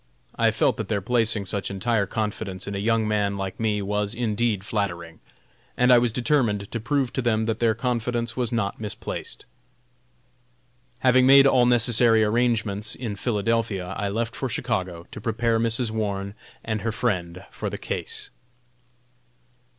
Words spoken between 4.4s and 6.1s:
flattering, and I